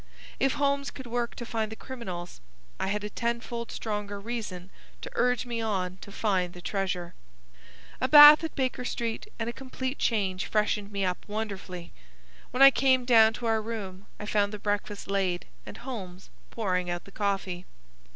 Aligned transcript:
If 0.39 0.53
Holmes 0.53 0.89
could 0.89 1.05
work 1.05 1.35
to 1.35 1.45
find 1.45 1.71
the 1.71 1.75
criminals, 1.75 2.41
I 2.79 2.87
had 2.87 3.03
a 3.03 3.09
tenfold 3.11 3.71
stronger 3.71 4.19
reason 4.19 4.71
to 5.01 5.11
urge 5.13 5.45
me 5.45 5.61
on 5.61 5.97
to 5.97 6.11
find 6.11 6.53
the 6.53 6.59
treasure. 6.59 7.13
A 8.01 8.07
bath 8.07 8.43
at 8.43 8.55
Baker 8.55 8.83
Street 8.83 9.27
and 9.37 9.47
a 9.47 9.53
complete 9.53 9.99
change 9.99 10.47
freshened 10.47 10.91
me 10.91 11.05
up 11.05 11.23
wonderfully. 11.27 11.93
When 12.49 12.63
I 12.63 12.71
came 12.71 13.05
down 13.05 13.33
to 13.33 13.45
our 13.45 13.61
room 13.61 14.07
I 14.19 14.25
found 14.25 14.51
the 14.51 14.57
breakfast 14.57 15.07
laid 15.07 15.45
and 15.67 15.77
Homes 15.77 16.31
pouring 16.49 16.89
out 16.89 17.03
the 17.03 17.11
coffee. 17.11 17.67